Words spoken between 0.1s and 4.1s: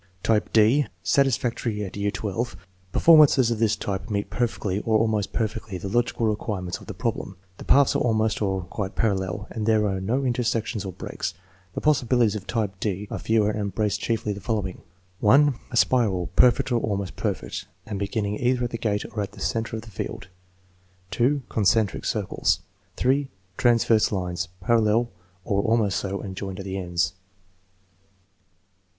Type d (satisfactory at year XII). Performances of this type